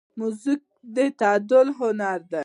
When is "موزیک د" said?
0.19-0.97